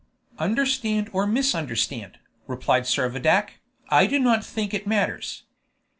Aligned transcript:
"Understand 0.39 1.11
or 1.13 1.27
misunderstand," 1.27 2.17
replied 2.47 2.85
Servadac, 2.85 3.59
"I 3.89 4.07
do 4.07 4.17
not 4.17 4.43
think 4.43 4.73
it 4.73 4.87
matters. 4.87 5.43